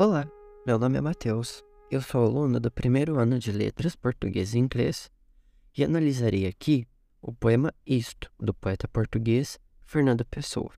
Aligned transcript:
Olá, 0.00 0.30
meu 0.64 0.78
nome 0.78 0.96
é 0.96 1.00
Matheus. 1.00 1.64
Eu 1.90 2.00
sou 2.00 2.24
aluno 2.24 2.60
do 2.60 2.70
primeiro 2.70 3.18
ano 3.18 3.36
de 3.36 3.50
Letras 3.50 3.96
Português 3.96 4.54
e 4.54 4.58
Inglês 4.60 5.10
e 5.76 5.82
analisarei 5.82 6.46
aqui 6.46 6.86
o 7.20 7.32
poema 7.32 7.74
Isto, 7.84 8.30
do 8.38 8.54
poeta 8.54 8.86
português 8.86 9.58
Fernando 9.84 10.24
Pessoa. 10.24 10.72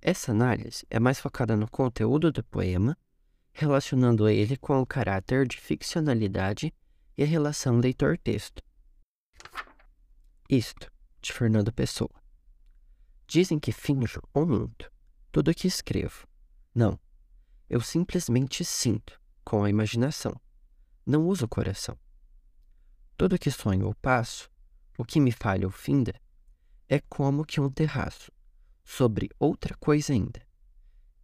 Essa 0.00 0.32
análise 0.32 0.86
é 0.88 0.98
mais 0.98 1.20
focada 1.20 1.58
no 1.58 1.70
conteúdo 1.70 2.32
do 2.32 2.42
poema, 2.42 2.96
relacionando 3.52 4.26
ele 4.26 4.56
com 4.56 4.80
o 4.80 4.86
caráter 4.86 5.46
de 5.46 5.58
ficcionalidade 5.58 6.72
e 7.18 7.22
a 7.22 7.26
relação 7.26 7.78
leitor-texto. 7.80 8.62
Isto, 10.48 10.90
de 11.20 11.34
Fernando 11.34 11.70
Pessoa. 11.70 12.14
Dizem 13.26 13.58
que 13.58 13.72
finjo 13.72 14.22
ou 14.32 14.46
minto 14.46 14.90
tudo 15.30 15.50
o 15.50 15.54
que 15.54 15.66
escrevo. 15.68 16.26
Não, 16.74 16.98
eu 17.68 17.80
simplesmente 17.80 18.64
sinto, 18.64 19.20
com 19.44 19.64
a 19.64 19.70
imaginação. 19.70 20.38
Não 21.04 21.26
uso 21.26 21.44
o 21.44 21.48
coração. 21.48 21.98
Tudo 23.16 23.38
que 23.38 23.50
sonho 23.50 23.86
ou 23.86 23.94
passo, 23.94 24.50
o 24.96 25.04
que 25.04 25.20
me 25.20 25.32
falha 25.32 25.66
ou 25.66 25.70
finda, 25.70 26.14
é 26.88 27.00
como 27.00 27.44
que 27.44 27.60
um 27.60 27.70
terraço, 27.70 28.32
sobre 28.84 29.30
outra 29.38 29.76
coisa 29.76 30.12
ainda. 30.12 30.40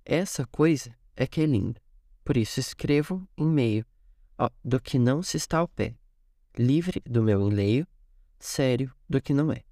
Essa 0.04 0.46
coisa 0.46 0.94
é 1.16 1.26
que 1.26 1.40
é 1.40 1.46
linda, 1.46 1.80
por 2.24 2.36
isso 2.36 2.60
escrevo 2.60 3.26
em 3.36 3.46
meio 3.46 3.86
ó, 4.38 4.50
do 4.64 4.80
que 4.80 4.98
não 4.98 5.22
se 5.22 5.36
está 5.36 5.58
ao 5.58 5.68
pé, 5.68 5.96
livre 6.58 7.00
do 7.06 7.22
meu 7.22 7.40
enleio, 7.48 7.86
sério 8.38 8.94
do 9.08 9.20
que 9.20 9.32
não 9.32 9.50
é. 9.50 9.62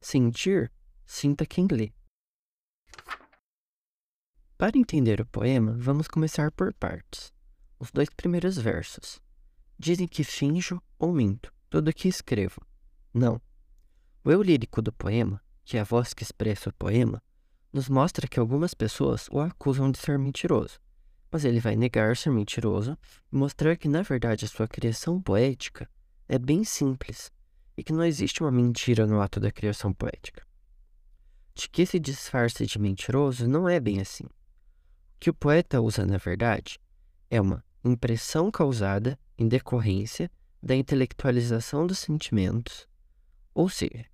Sentir, 0.00 0.72
sinta 1.04 1.44
quem 1.44 1.66
lê. 1.70 1.92
Para 4.60 4.76
entender 4.76 5.22
o 5.22 5.26
poema, 5.26 5.74
vamos 5.78 6.06
começar 6.06 6.52
por 6.52 6.74
partes. 6.74 7.32
Os 7.78 7.90
dois 7.90 8.10
primeiros 8.10 8.58
versos. 8.58 9.18
Dizem 9.78 10.06
que 10.06 10.22
finjo 10.22 10.82
ou 10.98 11.14
minto 11.14 11.50
tudo 11.70 11.88
o 11.88 11.94
que 11.94 12.08
escrevo. 12.08 12.60
Não. 13.14 13.40
O 14.22 14.30
eu 14.30 14.42
lírico 14.42 14.82
do 14.82 14.92
poema, 14.92 15.40
que 15.64 15.78
é 15.78 15.80
a 15.80 15.84
voz 15.84 16.12
que 16.12 16.22
expressa 16.22 16.68
o 16.68 16.74
poema, 16.74 17.22
nos 17.72 17.88
mostra 17.88 18.28
que 18.28 18.38
algumas 18.38 18.74
pessoas 18.74 19.28
o 19.30 19.40
acusam 19.40 19.90
de 19.90 19.96
ser 19.96 20.18
mentiroso, 20.18 20.78
mas 21.32 21.46
ele 21.46 21.58
vai 21.58 21.74
negar 21.74 22.14
ser 22.14 22.28
mentiroso 22.28 22.98
e 23.32 23.36
mostrar 23.36 23.78
que, 23.78 23.88
na 23.88 24.02
verdade, 24.02 24.44
a 24.44 24.48
sua 24.48 24.68
criação 24.68 25.22
poética 25.22 25.88
é 26.28 26.38
bem 26.38 26.64
simples 26.64 27.32
e 27.78 27.82
que 27.82 27.94
não 27.94 28.04
existe 28.04 28.42
uma 28.42 28.52
mentira 28.52 29.06
no 29.06 29.22
ato 29.22 29.40
da 29.40 29.50
criação 29.50 29.90
poética. 29.90 30.46
De 31.54 31.66
que 31.66 31.80
esse 31.80 31.98
disfarce 31.98 32.66
de 32.66 32.78
mentiroso 32.78 33.48
não 33.48 33.66
é 33.66 33.80
bem 33.80 34.02
assim 34.02 34.26
que 35.20 35.28
o 35.28 35.34
poeta 35.34 35.82
usa, 35.82 36.06
na 36.06 36.16
verdade, 36.16 36.80
é 37.30 37.38
uma 37.38 37.62
impressão 37.84 38.50
causada 38.50 39.18
em 39.36 39.46
decorrência 39.46 40.30
da 40.62 40.74
intelectualização 40.74 41.86
dos 41.86 41.98
sentimentos, 41.98 42.88
ou 43.54 43.68
seja, 43.68 44.06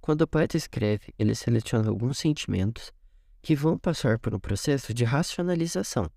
quando 0.00 0.22
o 0.22 0.28
poeta 0.28 0.56
escreve, 0.56 1.12
ele 1.18 1.34
seleciona 1.34 1.88
alguns 1.88 2.18
sentimentos 2.18 2.92
que 3.42 3.56
vão 3.56 3.76
passar 3.76 4.18
por 4.18 4.32
um 4.32 4.38
processo 4.38 4.94
de 4.94 5.02
racionalização, 5.02 6.08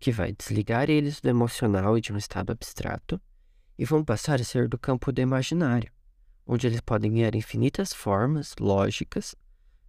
que 0.00 0.10
vai 0.10 0.32
desligar 0.32 0.88
eles 0.88 1.20
do 1.20 1.28
emocional 1.28 1.98
e 1.98 2.00
de 2.00 2.12
um 2.12 2.16
estado 2.16 2.52
abstrato 2.52 3.20
e 3.78 3.84
vão 3.84 4.02
passar 4.02 4.40
a 4.40 4.44
ser 4.44 4.66
do 4.66 4.78
campo 4.78 5.12
do 5.12 5.20
imaginário, 5.20 5.92
onde 6.46 6.66
eles 6.66 6.80
podem 6.80 7.12
ganhar 7.12 7.34
infinitas 7.34 7.92
formas 7.92 8.54
lógicas 8.58 9.34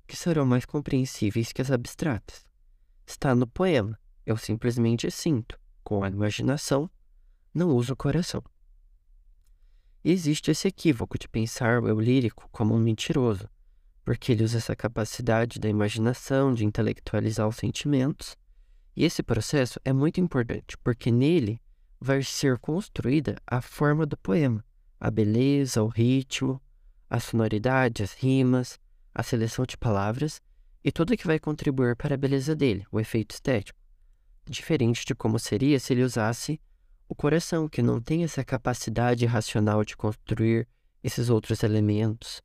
que 0.06 0.18
serão 0.18 0.46
mais 0.46 0.66
compreensíveis 0.66 1.54
que 1.54 1.62
as 1.62 1.72
abstratas 1.72 2.46
está 3.06 3.36
no 3.36 3.48
poema. 3.48 4.00
Eu 4.26 4.38
simplesmente 4.38 5.10
sinto, 5.12 5.60
com 5.84 6.04
a 6.04 6.10
imaginação, 6.10 6.90
não 7.54 7.70
uso 7.70 7.94
o 7.94 7.96
coração. 7.96 8.44
Existe 10.04 10.52
esse 10.52 10.68
equívoco 10.68 11.18
de 11.18 11.28
pensar 11.28 11.82
o 11.82 11.88
eu 11.88 12.00
lírico 12.00 12.48
como 12.52 12.76
um 12.76 12.80
mentiroso, 12.80 13.50
porque 14.04 14.32
ele 14.32 14.44
usa 14.44 14.58
essa 14.58 14.76
capacidade 14.76 15.60
da 15.60 15.68
imaginação 15.68 16.54
de 16.54 16.64
intelectualizar 16.66 17.48
os 17.48 17.56
sentimentos, 17.56 18.38
e 18.96 19.04
esse 19.04 19.24
processo 19.24 19.80
é 19.84 19.92
muito 19.92 20.22
importante, 20.22 20.78
porque 20.78 21.12
nele 21.12 21.60
vai 22.00 22.22
ser 22.22 22.60
construída 22.60 23.36
a 23.48 23.62
forma 23.62 24.06
do 24.06 24.16
poema, 24.16 24.64
a 25.00 25.10
beleza, 25.10 25.82
o 25.82 25.88
ritmo, 25.88 26.62
a 27.10 27.20
sonoridade, 27.20 28.04
as 28.04 28.14
rimas, 28.14 28.80
a 29.14 29.24
seleção 29.24 29.66
de 29.66 29.78
palavras 29.78 30.42
e 30.86 30.92
tudo 30.92 31.18
que 31.18 31.26
vai 31.26 31.40
contribuir 31.40 31.96
para 31.96 32.14
a 32.14 32.18
beleza 32.18 32.56
dele, 32.56 32.86
o 32.92 33.00
efeito 33.00 33.34
estético. 33.34 33.80
Diferente 34.48 35.04
de 35.04 35.16
como 35.16 35.40
seria 35.40 35.80
se 35.80 35.92
ele 35.92 36.04
usasse 36.04 36.62
o 37.10 37.16
coração, 37.16 37.68
que 37.68 37.82
não 37.82 38.00
tem 38.00 38.24
essa 38.24 38.46
capacidade 38.46 39.26
racional 39.26 39.84
de 39.84 39.98
construir 39.98 40.68
esses 41.04 41.28
outros 41.28 41.64
elementos 41.64 42.40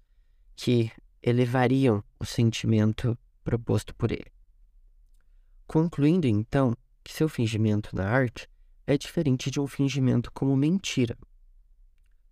que 0.57 0.91
elevariam 1.23 2.03
o 2.19 2.25
sentimento 2.25 3.17
proposto 3.45 3.95
por 3.95 4.11
ele. 4.11 4.33
Concluindo 5.67 6.27
então 6.27 6.75
que 7.05 7.13
seu 7.13 7.29
fingimento 7.29 7.95
na 7.95 8.09
arte 8.09 8.49
é 8.87 8.97
diferente 8.97 9.51
de 9.51 9.61
um 9.61 9.67
fingimento 9.67 10.33
como 10.33 10.57
mentira, 10.57 11.15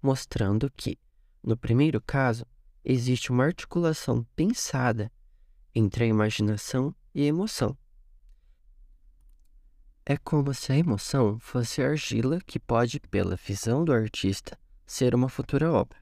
mostrando 0.00 0.72
que, 0.74 0.98
no 1.42 1.54
primeiro 1.54 2.00
caso, 2.00 2.46
existe 2.82 3.30
uma 3.30 3.44
articulação 3.44 4.26
pensada 4.34 5.12
entre 5.74 6.04
a 6.04 6.06
imaginação 6.06 6.94
e 7.14 7.22
a 7.22 7.26
emoção. 7.26 7.76
É 10.04 10.16
como 10.16 10.54
se 10.54 10.72
a 10.72 10.76
emoção 10.76 11.38
fosse 11.38 11.82
a 11.82 11.88
argila 11.88 12.40
que 12.46 12.58
pode, 12.58 12.98
pela 12.98 13.36
visão 13.36 13.84
do 13.84 13.92
artista, 13.92 14.58
ser 14.86 15.14
uma 15.14 15.28
futura 15.28 15.70
obra. 15.70 15.98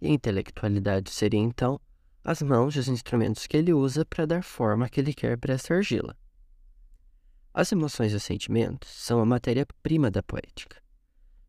E 0.00 0.08
a 0.08 0.10
intelectualidade 0.10 1.10
seria, 1.10 1.40
então, 1.40 1.80
as 2.22 2.42
mãos 2.42 2.76
e 2.76 2.78
os 2.78 2.88
instrumentos 2.88 3.46
que 3.46 3.56
ele 3.56 3.72
usa 3.72 4.04
para 4.04 4.26
dar 4.26 4.44
forma 4.44 4.88
que 4.88 5.00
ele 5.00 5.14
quer 5.14 5.38
para 5.38 5.54
essa 5.54 5.72
argila. 5.72 6.14
As 7.52 7.72
emoções 7.72 8.12
e 8.12 8.16
os 8.16 8.22
sentimentos 8.22 8.90
são 8.90 9.20
a 9.20 9.26
matéria-prima 9.26 10.10
da 10.10 10.22
poética, 10.22 10.76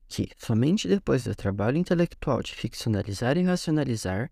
que, 0.08 0.30
somente 0.38 0.88
depois 0.88 1.26
do 1.26 1.36
trabalho 1.36 1.78
intelectual 1.78 2.42
de 2.42 2.56
ficcionalizar 2.56 3.38
e 3.38 3.44
racionalizar, 3.44 4.32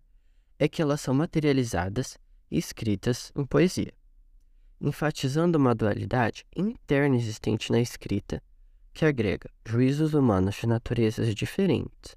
é 0.58 0.66
que 0.66 0.80
elas 0.80 1.00
são 1.00 1.14
materializadas 1.14 2.18
escritas 2.50 3.32
em 3.36 3.44
poesia, 3.44 3.92
enfatizando 4.80 5.58
uma 5.58 5.74
dualidade 5.74 6.44
interna 6.56 7.16
existente 7.16 7.70
na 7.70 7.80
escrita 7.80 8.42
que 8.92 9.04
agrega 9.04 9.48
juízos 9.64 10.14
humanos 10.14 10.56
de 10.56 10.66
naturezas 10.66 11.34
diferentes, 11.34 12.16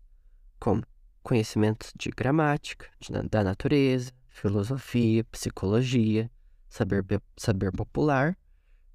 como 0.59 0.83
conhecimentos 1.21 1.93
de 1.95 2.09
gramática, 2.09 2.89
de, 2.99 3.11
da 3.29 3.43
natureza, 3.43 4.11
filosofia, 4.29 5.23
psicologia, 5.25 6.29
saber, 6.67 7.05
saber 7.37 7.71
popular, 7.71 8.37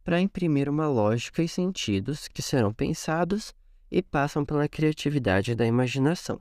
para 0.02 0.20
imprimir 0.20 0.68
uma 0.68 0.88
lógica 0.88 1.42
e 1.42 1.48
sentidos 1.48 2.28
que 2.28 2.42
serão 2.42 2.72
pensados 2.72 3.54
e 3.90 4.02
passam 4.02 4.44
pela 4.44 4.68
criatividade 4.68 5.54
da 5.54 5.66
imaginação, 5.66 6.40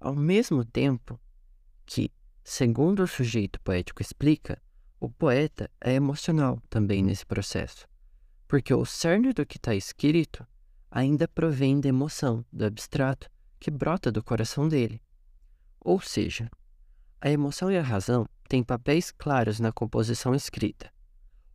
ao 0.00 0.14
mesmo 0.14 0.64
tempo 0.64 1.20
que 1.86 2.10
Segundo 2.46 3.02
o 3.02 3.08
sujeito 3.08 3.58
poético 3.62 4.02
explica, 4.02 4.60
o 5.00 5.08
poeta 5.08 5.70
é 5.80 5.94
emocional 5.94 6.60
também 6.68 7.02
nesse 7.02 7.24
processo, 7.24 7.88
porque 8.46 8.74
o 8.74 8.84
cerne 8.84 9.32
do 9.32 9.46
que 9.46 9.56
está 9.56 9.74
escrito 9.74 10.46
ainda 10.90 11.26
provém 11.26 11.80
da 11.80 11.88
emoção, 11.88 12.44
do 12.52 12.66
abstrato, 12.66 13.30
que 13.58 13.70
brota 13.70 14.12
do 14.12 14.22
coração 14.22 14.68
dele. 14.68 15.00
Ou 15.80 15.98
seja, 16.00 16.50
a 17.18 17.30
emoção 17.30 17.72
e 17.72 17.78
a 17.78 17.82
razão 17.82 18.26
têm 18.46 18.62
papéis 18.62 19.10
claros 19.10 19.58
na 19.58 19.72
composição 19.72 20.34
escrita. 20.34 20.92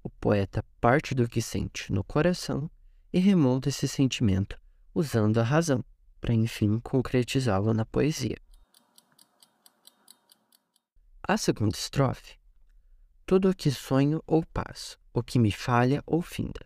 O 0.03 0.09
poeta 0.09 0.65
parte 0.81 1.13
do 1.13 1.29
que 1.29 1.39
sente 1.39 1.93
no 1.93 2.03
coração 2.03 2.69
e 3.13 3.19
remonta 3.19 3.69
esse 3.69 3.87
sentimento 3.87 4.59
usando 4.93 5.37
a 5.37 5.43
razão, 5.43 5.85
para 6.19 6.33
enfim 6.33 6.79
concretizá-lo 6.79 7.75
na 7.75 7.85
poesia. 7.85 8.37
A 11.31 11.37
segunda 11.37 11.77
estrofe. 11.77 12.39
Tudo 13.23 13.51
o 13.51 13.55
que 13.55 13.69
sonho 13.69 14.19
ou 14.25 14.43
passo, 14.51 14.97
o 15.13 15.21
que 15.21 15.37
me 15.37 15.51
falha 15.51 16.01
ou 16.07 16.23
finda, 16.23 16.65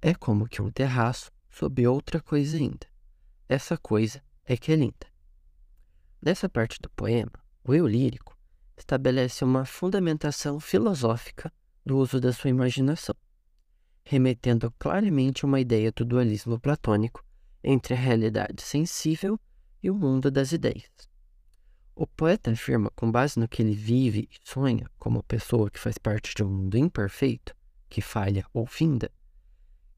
é 0.00 0.12
como 0.12 0.48
que 0.48 0.60
um 0.60 0.72
terraço 0.72 1.30
sob 1.48 1.86
outra 1.86 2.20
coisa 2.20 2.56
ainda. 2.56 2.84
Essa 3.48 3.78
coisa 3.78 4.20
é 4.44 4.56
que 4.56 4.72
é 4.72 4.74
linda. 4.74 5.06
Nessa 6.20 6.48
parte 6.48 6.80
do 6.82 6.90
poema, 6.90 7.30
o 7.62 7.72
eu 7.72 7.86
lírico 7.86 8.36
estabelece 8.76 9.44
uma 9.44 9.64
fundamentação 9.64 10.58
filosófica 10.58 11.52
do 11.86 11.96
uso 11.96 12.18
da 12.20 12.32
sua 12.32 12.50
imaginação, 12.50 13.14
remetendo 14.04 14.74
claramente 14.80 15.44
a 15.44 15.46
uma 15.46 15.60
ideia 15.60 15.92
do 15.92 16.04
dualismo 16.04 16.58
platônico 16.58 17.24
entre 17.62 17.94
a 17.94 17.96
realidade 17.96 18.62
sensível 18.62 19.38
e 19.80 19.88
o 19.88 19.94
mundo 19.94 20.28
das 20.28 20.50
ideias. 20.50 21.11
O 21.94 22.06
poeta 22.06 22.50
afirma, 22.50 22.90
com 22.96 23.10
base 23.10 23.38
no 23.38 23.46
que 23.46 23.62
ele 23.62 23.74
vive 23.74 24.28
e 24.30 24.48
sonha 24.48 24.90
como 24.98 25.22
pessoa 25.22 25.70
que 25.70 25.78
faz 25.78 25.98
parte 25.98 26.34
de 26.34 26.42
um 26.42 26.48
mundo 26.48 26.78
imperfeito, 26.78 27.54
que 27.88 28.00
falha 28.00 28.46
ou 28.52 28.66
finda, 28.66 29.10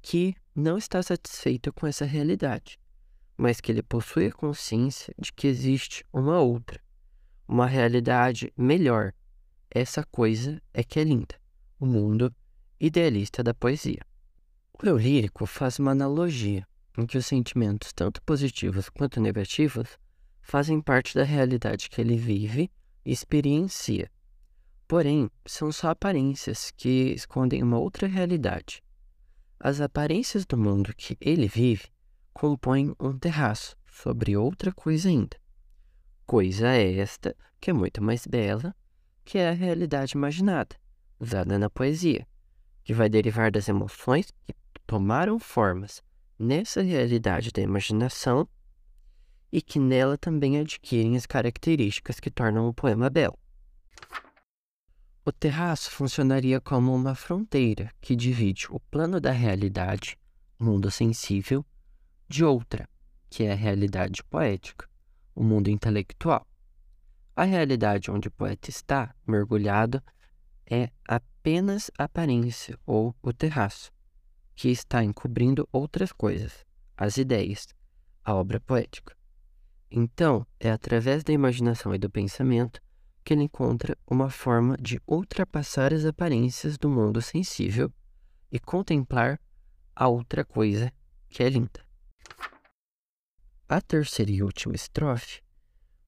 que 0.03 0.35
não 0.55 0.77
está 0.77 1.03
satisfeito 1.03 1.73
com 1.73 1.87
essa 1.87 2.05
realidade, 2.05 2.79
mas 3.37 3.61
que 3.61 3.71
ele 3.71 3.83
possui 3.83 4.27
a 4.27 4.33
consciência 4.33 5.15
de 5.19 5.33
que 5.33 5.47
existe 5.47 6.05
uma 6.13 6.41
outra, 6.41 6.81
uma 7.47 7.67
realidade 7.67 8.53
melhor. 8.57 9.13
Essa 9.71 10.05
coisa 10.05 10.61
é 10.73 10.83
que 10.83 10.99
é 10.99 11.05
linda, 11.05 11.41
o 11.79 11.87
mundo 11.87 12.35
idealista 12.81 13.43
da 13.43 13.55
poesia. 13.55 14.05
O 14.73 14.87
eu 14.87 14.99
lírico 14.99 15.47
faz 15.47 15.79
uma 15.79 15.93
analogia 15.93 16.67
em 16.99 17.07
que 17.07 17.17
os 17.17 17.27
sentimentos, 17.27 17.93
tanto 17.93 18.21
positivos 18.23 18.89
quanto 18.89 19.21
negativos, 19.21 19.99
fazem 20.45 20.81
parte 20.81 21.15
da 21.15 21.25
realidade 21.25 21.89
que 21.89 22.01
ele 22.01 22.17
vive 22.17 22.71
e 23.05 23.11
experiencia. 23.11 24.11
Porém, 24.87 25.31
são 25.47 25.73
só 25.73 25.89
aparências 25.89 26.71
que 26.71 27.13
escondem 27.13 27.63
uma 27.63 27.79
outra 27.79 28.07
realidade. 28.07 28.83
As 29.59 29.81
aparências 29.81 30.45
do 30.45 30.59
mundo 30.59 30.95
que 30.95 31.17
ele 31.19 31.49
vive 31.49 31.89
compõem 32.35 32.95
um 33.01 33.19
terraço 33.19 33.75
sobre 33.87 34.37
outra 34.37 34.71
coisa 34.71 35.09
ainda. 35.09 35.37
Coisa 36.27 36.69
esta 36.69 37.35
que 37.59 37.71
é 37.71 37.73
muito 37.73 38.03
mais 38.03 38.27
bela, 38.27 38.77
que 39.25 39.39
é 39.39 39.49
a 39.49 39.53
realidade 39.53 40.13
imaginada, 40.15 40.77
usada 41.19 41.59
na 41.59 41.71
poesia, 41.71 42.27
que 42.85 42.93
vai 42.93 43.09
derivar 43.09 43.51
das 43.51 43.67
emoções 43.67 44.31
que 44.45 44.55
tomaram 44.87 45.39
formas 45.39 46.03
nessa 46.39 46.83
realidade 46.83 47.51
da 47.51 47.63
imaginação 47.63 48.47
e 49.55 49.63
que 49.63 49.79
nela 49.79 50.19
também 50.19 50.59
adquirem 50.59 51.17
as 51.17 51.27
características 51.27 52.19
que 52.19 52.29
tornam 52.29 52.67
o 52.67 52.75
poema 52.75 53.09
belo. 53.09 53.39
O 55.25 55.31
terraço 55.31 55.93
funcionaria 55.93 56.61
como 56.61 56.93
uma 56.93 57.15
fronteira 57.15 57.89
que 58.01 58.17
divide 58.17 58.67
o 58.69 58.81
plano 58.81 59.21
da 59.21 59.31
realidade, 59.31 60.19
mundo 60.59 60.91
sensível, 60.91 61.65
de 62.29 62.45
outra, 62.45 62.89
que 63.31 63.45
é 63.45 63.53
a 63.53 63.55
realidade 63.55 64.25
poética, 64.25 64.91
o 65.37 65.45
mundo 65.45 65.71
intelectual. 65.71 66.45
A 67.37 67.45
realidade 67.45 68.11
onde 68.11 68.27
o 68.27 68.33
poeta 68.33 68.71
está 68.71 69.15
mergulhado 69.25 70.03
é 70.69 70.91
apenas 71.07 71.93
aparência 71.97 72.77
ou 72.85 73.15
o 73.23 73.33
terraço, 73.33 73.93
que 74.57 74.69
está 74.69 75.05
encobrindo 75.05 75.69
outras 75.71 76.11
coisas, 76.11 76.67
as 76.97 77.19
ideias, 77.19 77.69
a 78.25 78.35
obra 78.35 78.59
poética. 78.59 79.14
Então, 79.97 80.45
é 80.59 80.73
através 80.73 81.23
da 81.23 81.33
imaginação 81.33 81.95
e 81.95 81.99
do 81.99 82.11
pensamento 82.11 82.83
que 83.23 83.33
ele 83.33 83.45
encontra 83.45 83.97
uma 84.05 84.29
forma 84.29 84.77
de 84.77 85.01
ultrapassar 85.07 85.95
as 85.95 86.05
aparências 86.05 86.77
do 86.77 86.91
mundo 86.91 87.23
sensível 87.23 87.93
e 88.51 88.59
contemplar 88.59 89.41
a 89.95 90.09
outra 90.09 90.45
coisa 90.45 90.93
que 91.29 91.45
é 91.45 91.49
linda. 91.49 91.81
A 93.69 93.81
terceira 93.81 94.33
e 94.33 94.43
última 94.43 94.75
estrofe, 94.75 95.41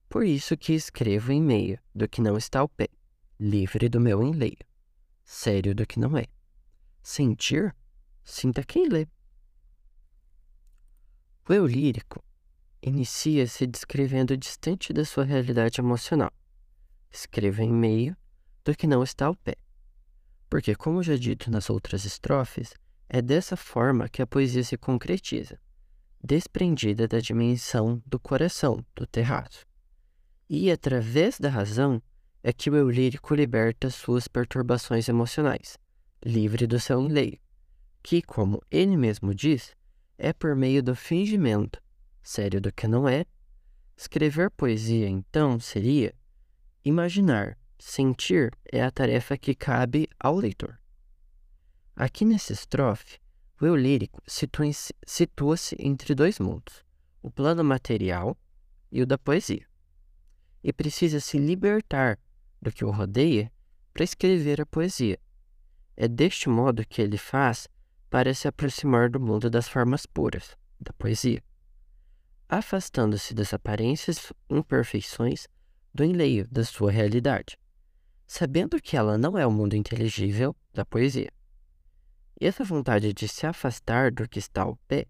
por 0.09 0.25
isso 0.25 0.57
que 0.57 0.73
escrevo 0.73 1.31
em 1.31 1.41
meio 1.41 1.79
do 1.95 2.09
que 2.09 2.19
não 2.19 2.35
está 2.35 2.59
ao 2.59 2.67
pé, 2.67 2.89
livre 3.39 3.87
do 3.87 4.01
meu 4.01 4.21
enleio, 4.21 4.67
sério 5.23 5.73
do 5.73 5.87
que 5.87 5.97
não 5.97 6.17
é. 6.17 6.25
Sentir, 7.01 7.73
sinta 8.21 8.65
quem 8.65 8.89
lê. 8.89 9.07
O 11.47 11.53
eu 11.53 11.65
lírico 11.65 12.26
inicia-se 12.81 13.65
descrevendo 13.67 14.37
distante 14.37 14.93
da 14.93 15.03
sua 15.03 15.23
realidade 15.23 15.79
emocional 15.81 16.31
escreva 17.11 17.63
em 17.63 17.71
meio 17.71 18.15
do 18.63 18.75
que 18.75 18.87
não 18.87 19.03
está 19.03 19.25
ao 19.25 19.35
pé. 19.35 19.55
Porque, 20.49 20.75
como 20.75 21.03
já 21.03 21.15
dito 21.15 21.51
nas 21.51 21.69
outras 21.69 22.05
estrofes, 22.05 22.73
é 23.09 23.21
dessa 23.21 23.55
forma 23.55 24.07
que 24.07 24.21
a 24.21 24.27
poesia 24.27 24.63
se 24.63 24.77
concretiza, 24.77 25.59
desprendida 26.23 27.07
da 27.07 27.19
dimensão 27.19 28.01
do 28.05 28.19
coração, 28.19 28.85
do 28.95 29.05
terraço. 29.05 29.65
E 30.49 30.71
através 30.71 31.39
da 31.39 31.49
razão 31.49 32.01
é 32.43 32.53
que 32.53 32.69
o 32.69 32.75
eu 32.75 32.89
lírico 32.89 33.35
liberta 33.35 33.89
suas 33.89 34.27
perturbações 34.27 35.09
emocionais, 35.09 35.77
livre 36.23 36.65
do 36.65 36.79
seu 36.79 37.01
enleio, 37.01 37.39
que, 38.01 38.21
como 38.21 38.61
ele 38.71 38.95
mesmo 38.95 39.33
diz, 39.33 39.75
é 40.17 40.31
por 40.31 40.55
meio 40.55 40.81
do 40.81 40.95
fingimento, 40.95 41.81
sério 42.27 42.59
do 42.59 42.71
que 42.71 42.87
não 42.87 43.07
é. 43.07 43.25
Escrever 43.95 44.51
poesia, 44.51 45.07
então, 45.07 45.59
seria 45.59 46.13
Imaginar, 46.87 47.57
sentir 47.77 48.57
é 48.71 48.81
a 48.81 48.89
tarefa 48.89 49.37
que 49.37 49.53
cabe 49.53 50.07
ao 50.17 50.37
leitor. 50.37 50.79
Aqui 51.93 52.23
nessa 52.23 52.53
estrofe, 52.53 53.19
o 53.59 53.65
eu 53.65 53.75
lírico 53.75 54.21
situa-se 54.25 55.75
entre 55.77 56.15
dois 56.15 56.39
mundos, 56.39 56.85
o 57.21 57.29
plano 57.29 57.65
material 57.65 58.37
e 58.89 59.01
o 59.01 59.05
da 59.05 59.17
poesia, 59.17 59.67
e 60.63 60.71
precisa 60.71 61.19
se 61.19 61.37
libertar 61.37 62.17
do 62.61 62.71
que 62.71 62.85
o 62.85 62.89
rodeia 62.89 63.51
para 63.93 64.05
escrever 64.05 64.61
a 64.61 64.65
poesia. 64.65 65.19
É 65.97 66.07
deste 66.07 66.47
modo 66.47 66.87
que 66.87 67.01
ele 67.01 67.17
faz 67.17 67.67
para 68.09 68.33
se 68.33 68.47
aproximar 68.47 69.09
do 69.09 69.19
mundo 69.19 69.49
das 69.49 69.67
formas 69.67 70.05
puras, 70.05 70.55
da 70.79 70.93
poesia, 70.93 71.43
afastando-se 72.49 73.33
das 73.33 73.53
aparências 73.53 74.31
imperfeições 74.49 75.47
do 75.93 76.03
enleio 76.03 76.47
da 76.49 76.63
sua 76.63 76.91
realidade, 76.91 77.57
sabendo 78.25 78.81
que 78.81 78.95
ela 78.95 79.17
não 79.17 79.37
é 79.37 79.45
o 79.45 79.51
mundo 79.51 79.75
inteligível 79.75 80.55
da 80.73 80.85
poesia. 80.85 81.31
E 82.39 82.45
essa 82.45 82.63
vontade 82.63 83.13
de 83.13 83.27
se 83.27 83.45
afastar 83.45 84.11
do 84.11 84.27
que 84.29 84.39
está 84.39 84.61
ao 84.61 84.75
pé 84.87 85.07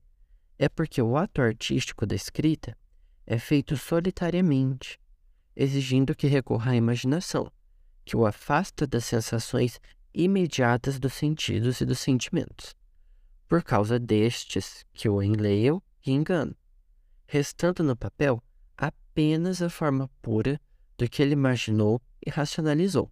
é 0.58 0.68
porque 0.70 1.02
o 1.02 1.18
ato 1.18 1.42
artístico 1.42 2.06
da 2.06 2.16
escrita 2.16 2.76
é 3.26 3.38
feito 3.38 3.76
solitariamente, 3.76 5.00
exigindo 5.56 6.16
que 6.16 6.28
recorra 6.28 6.72
à 6.72 6.76
imaginação, 6.76 7.52
que 8.06 8.16
o 8.16 8.26
afasta 8.26 8.88
das 8.88 9.04
sensações 9.04 9.80
imediatas 10.14 10.98
dos 10.98 11.14
sentidos 11.14 11.82
e 11.82 11.86
dos 11.86 12.00
sentimentos, 12.00 12.74
por 13.48 13.62
causa 13.62 14.00
destes 14.00 14.86
que 14.94 15.10
o 15.10 15.22
enleiam 15.22 15.84
e 16.06 16.12
enganam, 16.12 16.56
restando 17.28 17.84
no 17.84 17.96
papel 17.96 18.42
apenas 18.78 19.62
a 19.62 19.70
forma 19.70 20.10
pura 20.22 20.60
do 20.98 21.10
que 21.10 21.22
ele 21.22 21.34
imaginou 21.34 22.02
e 22.26 22.30
racionalizou. 22.30 23.12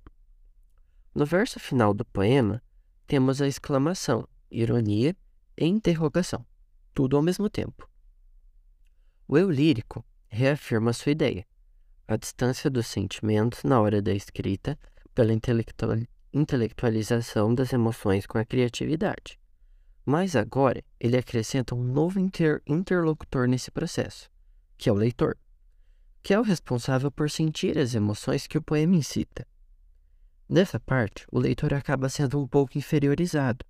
No 1.14 1.26
verso 1.26 1.60
final 1.60 1.94
do 1.94 2.04
poema, 2.06 2.62
temos 3.08 3.42
a 3.42 3.48
exclamação, 3.48 4.28
ironia 4.50 5.16
e 5.58 5.66
interrogação, 5.66 6.46
tudo 6.94 7.16
ao 7.16 7.22
mesmo 7.22 7.50
tempo. 7.50 7.90
O 9.28 9.38
eu 9.38 9.50
lírico 9.50 10.04
reafirma 10.28 10.94
sua 10.94 11.12
ideia, 11.12 11.46
a 12.08 12.16
distância 12.16 12.70
dos 12.70 12.88
sentimentos 12.88 13.64
na 13.64 13.80
hora 13.82 14.02
da 14.02 14.14
escrita 14.14 14.78
pela 15.14 15.34
intelectualização 16.34 17.56
das 17.56 17.74
emoções 17.74 18.26
com 18.26 18.38
a 18.38 18.46
criatividade. 18.46 19.40
Mas 20.06 20.36
agora 20.36 20.84
ele 21.00 21.18
acrescenta 21.18 21.74
um 21.74 21.84
novo 21.84 22.20
inter 22.20 22.62
interlocutor 22.68 23.48
nesse 23.48 23.72
processo, 23.72 24.30
que 24.78 24.88
é 24.88 24.92
o 24.92 24.96
leitor 24.96 25.38
que 26.26 26.34
é 26.34 26.40
o 26.40 26.42
responsável 26.42 27.12
por 27.12 27.30
sentir 27.30 27.78
as 27.78 27.94
emoções 27.94 28.48
que 28.48 28.58
o 28.58 28.62
poema 28.62 28.96
incita. 28.96 29.46
Nessa 30.50 30.80
parte, 30.80 31.24
o 31.32 31.38
leitor 31.38 31.72
acaba 31.72 32.10
sendo 32.10 32.42
um 32.42 32.48
pouco 32.48 32.80
inferiorizado, 32.80 33.64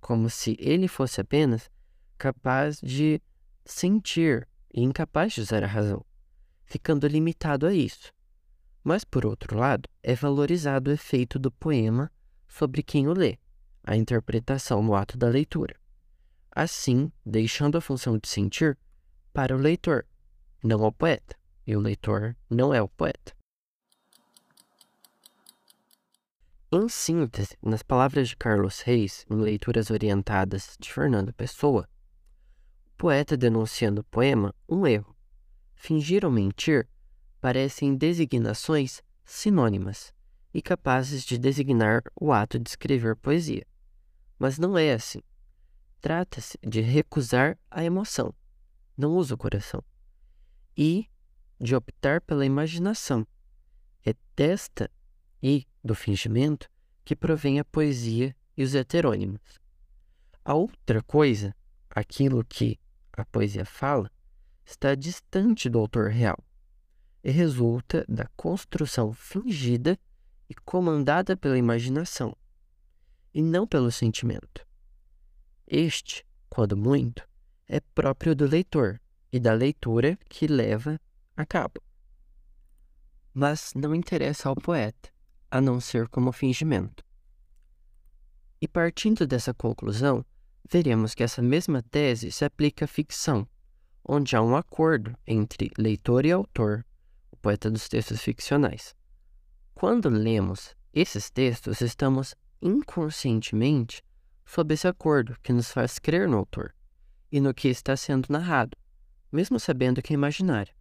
como 0.00 0.30
se 0.30 0.56
ele 0.60 0.86
fosse 0.86 1.20
apenas 1.20 1.68
capaz 2.16 2.78
de 2.80 3.20
sentir 3.64 4.46
e 4.72 4.84
incapaz 4.84 5.32
de 5.32 5.40
usar 5.40 5.64
a 5.64 5.66
razão, 5.66 6.06
ficando 6.64 7.08
limitado 7.08 7.66
a 7.66 7.74
isso. 7.74 8.12
Mas, 8.84 9.02
por 9.02 9.26
outro 9.26 9.58
lado, 9.58 9.88
é 10.00 10.14
valorizado 10.14 10.92
o 10.92 10.94
efeito 10.94 11.40
do 11.40 11.50
poema 11.50 12.08
sobre 12.46 12.84
quem 12.84 13.08
o 13.08 13.12
lê, 13.12 13.36
a 13.86 13.96
interpretação 13.96 14.82
no 14.82 14.94
ato 14.94 15.16
da 15.16 15.28
leitura. 15.28 15.76
Assim, 16.50 17.10
deixando 17.24 17.78
a 17.78 17.80
função 17.80 18.18
de 18.18 18.28
sentir 18.28 18.76
para 19.32 19.54
o 19.54 19.58
leitor, 19.58 20.04
não 20.62 20.82
ao 20.84 20.90
poeta 20.90 21.36
e 21.66 21.76
o 21.76 21.80
leitor 21.80 22.36
não 22.50 22.74
é 22.74 22.82
o 22.82 22.88
poeta. 22.88 23.34
Em 26.72 26.88
síntese, 26.88 27.56
nas 27.62 27.82
palavras 27.82 28.28
de 28.28 28.36
Carlos 28.36 28.80
Reis, 28.80 29.24
em 29.30 29.36
Leituras 29.36 29.88
Orientadas 29.88 30.76
de 30.80 30.92
Fernando 30.92 31.32
Pessoa, 31.32 31.88
poeta 32.96 33.36
denunciando 33.36 34.00
o 34.00 34.04
poema 34.04 34.54
um 34.68 34.86
erro. 34.86 35.14
Fingir 35.74 36.24
ou 36.24 36.30
mentir 36.30 36.88
parecem 37.40 37.94
designações 37.94 39.02
sinônimas 39.24 40.12
e 40.52 40.60
capazes 40.60 41.24
de 41.24 41.38
designar 41.38 42.02
o 42.18 42.32
ato 42.32 42.58
de 42.58 42.68
escrever 42.68 43.14
poesia. 43.14 43.66
Mas 44.38 44.58
não 44.58 44.76
é 44.76 44.92
assim. 44.92 45.20
Trata-se 46.00 46.58
de 46.62 46.80
recusar 46.80 47.58
a 47.70 47.82
emoção, 47.82 48.34
não 48.96 49.16
usa 49.16 49.34
o 49.34 49.38
coração, 49.38 49.82
e 50.76 51.08
de 51.60 51.74
optar 51.74 52.20
pela 52.20 52.44
imaginação. 52.44 53.26
É 54.04 54.14
desta 54.36 54.90
e 55.42 55.66
do 55.82 55.94
fingimento 55.94 56.68
que 57.04 57.16
provém 57.16 57.58
a 57.58 57.64
poesia 57.64 58.36
e 58.56 58.62
os 58.62 58.74
heterônimos. 58.74 59.40
A 60.44 60.54
outra 60.54 61.02
coisa, 61.02 61.54
aquilo 61.90 62.44
que 62.44 62.78
a 63.12 63.24
poesia 63.24 63.64
fala, 63.64 64.10
está 64.64 64.94
distante 64.94 65.68
do 65.68 65.78
autor 65.78 66.10
real 66.10 66.38
e 67.22 67.30
resulta 67.30 68.04
da 68.08 68.26
construção 68.36 69.12
fingida 69.12 69.98
e 70.48 70.54
comandada 70.54 71.36
pela 71.36 71.58
imaginação, 71.58 72.36
e 73.36 73.42
não 73.42 73.66
pelo 73.66 73.92
sentimento. 73.92 74.66
Este, 75.66 76.24
quando 76.48 76.74
muito, 76.74 77.22
é 77.68 77.80
próprio 77.80 78.34
do 78.34 78.46
leitor 78.46 78.98
e 79.30 79.38
da 79.38 79.52
leitura 79.52 80.18
que 80.30 80.46
leva 80.46 80.98
a 81.36 81.44
cabo. 81.44 81.82
Mas 83.34 83.74
não 83.74 83.94
interessa 83.94 84.48
ao 84.48 84.56
poeta, 84.56 85.10
a 85.50 85.60
não 85.60 85.82
ser 85.82 86.08
como 86.08 86.32
fingimento. 86.32 87.04
E 88.58 88.66
partindo 88.66 89.26
dessa 89.26 89.52
conclusão, 89.52 90.24
veremos 90.66 91.14
que 91.14 91.22
essa 91.22 91.42
mesma 91.42 91.82
tese 91.82 92.32
se 92.32 92.42
aplica 92.42 92.86
à 92.86 92.88
ficção, 92.88 93.46
onde 94.02 94.34
há 94.34 94.40
um 94.40 94.56
acordo 94.56 95.14
entre 95.26 95.70
leitor 95.76 96.24
e 96.24 96.32
autor, 96.32 96.86
o 97.30 97.36
poeta 97.36 97.70
dos 97.70 97.86
textos 97.86 98.22
ficcionais. 98.22 98.94
Quando 99.74 100.08
lemos 100.08 100.74
esses 100.90 101.28
textos, 101.28 101.82
estamos 101.82 102.34
inconscientemente 102.60 104.02
sob 104.44 104.72
esse 104.72 104.86
acordo 104.86 105.36
que 105.42 105.52
nos 105.52 105.70
faz 105.70 105.98
crer 105.98 106.28
no 106.28 106.38
autor 106.38 106.74
e 107.30 107.40
no 107.40 107.52
que 107.52 107.68
está 107.68 107.96
sendo 107.96 108.26
narrado, 108.30 108.76
mesmo 109.30 109.58
sabendo 109.58 110.00
que 110.00 110.12
é 110.12 110.14
imaginário. 110.14 110.74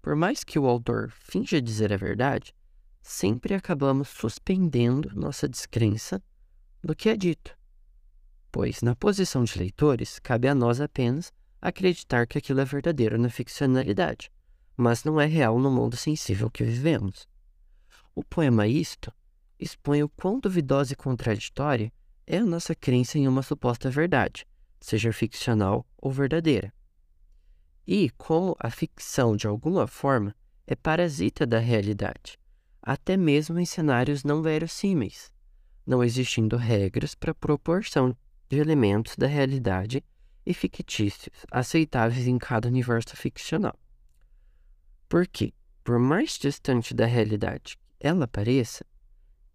Por 0.00 0.14
mais 0.14 0.44
que 0.44 0.58
o 0.58 0.66
autor 0.66 1.10
finja 1.10 1.60
dizer 1.60 1.92
a 1.92 1.96
verdade, 1.96 2.54
sempre 3.00 3.54
acabamos 3.54 4.08
suspendendo 4.08 5.10
nossa 5.14 5.48
descrença 5.48 6.22
do 6.82 6.94
que 6.94 7.08
é 7.08 7.16
dito, 7.16 7.56
pois, 8.50 8.82
na 8.82 8.94
posição 8.94 9.44
de 9.44 9.58
leitores, 9.58 10.18
cabe 10.18 10.46
a 10.48 10.54
nós 10.54 10.80
apenas 10.80 11.32
acreditar 11.60 12.26
que 12.26 12.36
aquilo 12.36 12.60
é 12.60 12.64
verdadeiro 12.64 13.18
na 13.18 13.30
ficcionalidade, 13.30 14.30
mas 14.76 15.04
não 15.04 15.20
é 15.20 15.26
real 15.26 15.58
no 15.58 15.70
mundo 15.70 15.96
sensível 15.96 16.50
que 16.50 16.64
vivemos. 16.64 17.26
O 18.14 18.22
poema 18.22 18.66
Isto 18.66 19.12
expõe 19.58 20.02
o 20.02 20.08
quão 20.08 20.40
duvidosa 20.40 20.92
e 20.92 20.96
contraditória 20.96 21.92
é 22.26 22.38
a 22.38 22.46
nossa 22.46 22.74
crença 22.74 23.18
em 23.18 23.28
uma 23.28 23.42
suposta 23.42 23.90
verdade, 23.90 24.46
seja 24.80 25.12
ficcional 25.12 25.86
ou 25.98 26.10
verdadeira. 26.10 26.72
E 27.86 28.10
como 28.10 28.56
a 28.58 28.70
ficção, 28.70 29.36
de 29.36 29.46
alguma 29.46 29.86
forma, 29.86 30.34
é 30.66 30.74
parasita 30.74 31.46
da 31.46 31.58
realidade, 31.58 32.38
até 32.80 33.16
mesmo 33.16 33.58
em 33.58 33.66
cenários 33.66 34.24
não 34.24 34.42
verossímeis, 34.42 35.32
não 35.86 36.02
existindo 36.02 36.56
regras 36.56 37.14
para 37.14 37.32
a 37.32 37.34
proporção 37.34 38.16
de 38.48 38.58
elementos 38.58 39.16
da 39.16 39.26
realidade 39.26 40.04
e 40.44 40.54
fictícios 40.54 41.44
aceitáveis 41.50 42.26
em 42.26 42.38
cada 42.38 42.68
universo 42.68 43.16
ficcional. 43.16 43.78
Porque, 45.08 45.52
por 45.84 45.98
mais 45.98 46.38
distante 46.38 46.94
da 46.94 47.06
realidade 47.06 47.76
ela 48.00 48.26
pareça, 48.26 48.84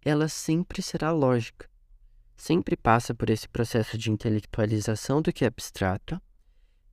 ela 0.04 0.28
sempre 0.28 0.82
será 0.82 1.10
lógica, 1.10 1.68
sempre 2.36 2.76
passa 2.76 3.14
por 3.14 3.30
esse 3.30 3.48
processo 3.48 3.98
de 3.98 4.10
intelectualização 4.10 5.20
do 5.20 5.32
que 5.32 5.44
é 5.44 5.48
abstrato 5.48 6.20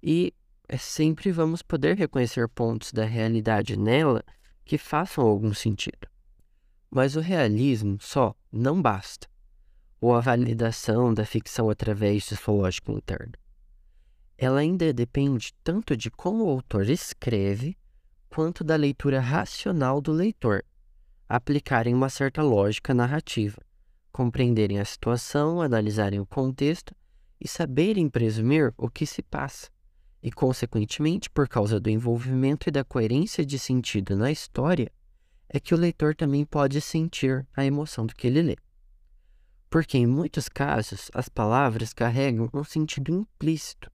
e 0.02 0.34
é 0.68 0.78
sempre 0.78 1.32
vamos 1.32 1.62
poder 1.62 1.96
reconhecer 1.96 2.50
pontos 2.50 2.92
da 2.92 3.06
realidade 3.06 3.78
nela 3.78 4.24
que 4.64 4.78
façam 4.78 5.26
algum 5.26 5.54
sentido. 5.54 6.08
Mas 6.90 7.16
o 7.16 7.20
realismo 7.20 7.98
só 8.02 8.36
não 8.52 8.82
basta, 8.82 9.28
ou 10.02 10.16
a 10.16 10.20
validação 10.20 11.14
da 11.14 11.26
ficção 11.26 11.70
através 11.70 12.24
de 12.24 12.36
sua 12.36 12.54
lógica 12.54 12.92
interna. 12.92 13.34
Ela 14.38 14.60
ainda 14.60 14.92
depende 14.92 15.54
tanto 15.64 15.96
de 15.96 16.10
como 16.10 16.46
o 16.46 16.50
autor 16.50 16.90
escreve, 16.90 17.78
quanto 18.28 18.64
da 18.64 18.76
leitura 18.76 19.20
racional 19.20 20.02
do 20.02 20.12
leitor, 20.12 20.64
aplicarem 21.28 21.94
uma 21.94 22.10
certa 22.10 22.42
lógica 22.42 22.94
narrativa, 22.94 23.62
compreenderem 24.12 24.80
a 24.80 24.86
situação, 24.86 25.62
analisarem 25.62 26.20
o 26.20 26.26
contexto 26.26 26.96
e 27.40 27.48
saberem 27.48 28.10
presumir 28.10 28.74
o 28.78 28.90
que 28.90 29.06
se 29.06 29.22
passa. 29.22 29.70
E, 30.22 30.32
consequentemente, 30.32 31.30
por 31.30 31.48
causa 31.48 31.80
do 31.80 31.90
envolvimento 31.90 32.70
e 32.70 32.72
da 32.72 32.84
coerência 32.84 33.46
de 33.46 33.60
sentido 33.60 34.16
na 34.16 34.32
história, 34.32 34.92
é 35.50 35.60
que 35.60 35.74
o 35.74 35.78
leitor 35.78 36.16
também 36.16 36.46
pode 36.46 36.82
sentir 36.82 37.48
a 37.56 37.64
emoção 37.64 38.06
do 38.06 38.16
que 38.16 38.28
ele 38.28 38.42
lê. 38.42 38.58
Porque, 39.70 39.98
em 39.98 40.08
muitos 40.08 40.48
casos, 40.50 41.12
as 41.14 41.30
palavras 41.30 41.94
carregam 41.94 42.50
um 42.54 42.64
sentido 42.64 43.12
implícito. 43.12 43.92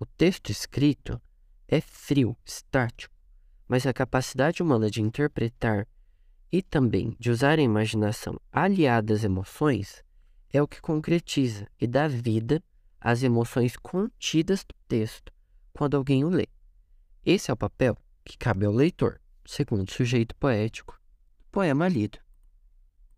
O 0.00 0.06
texto 0.06 0.50
escrito 0.50 1.20
é 1.68 1.80
frio, 1.80 2.36
estático, 2.44 3.14
mas 3.68 3.86
a 3.86 3.92
capacidade 3.92 4.62
humana 4.62 4.90
de 4.90 5.02
interpretar 5.02 5.86
e 6.50 6.62
também 6.62 7.16
de 7.18 7.30
usar 7.30 7.58
a 7.58 7.62
imaginação 7.62 8.40
aliada 8.52 9.12
às 9.12 9.24
emoções 9.24 10.02
é 10.50 10.62
o 10.62 10.68
que 10.68 10.80
concretiza 10.80 11.66
e 11.80 11.86
dá 11.86 12.08
vida 12.08 12.62
às 13.00 13.22
emoções 13.22 13.76
contidas 13.76 14.64
do 14.64 14.74
texto 14.88 15.32
quando 15.72 15.96
alguém 15.96 16.24
o 16.24 16.28
lê. 16.28 16.48
Esse 17.24 17.50
é 17.50 17.54
o 17.54 17.56
papel 17.56 17.96
que 18.24 18.36
cabe 18.36 18.64
ao 18.64 18.72
leitor, 18.72 19.20
segundo 19.44 19.88
o 19.88 19.92
sujeito 19.92 20.34
poético, 20.36 21.00
poema 21.52 21.88
lido. 21.88 22.18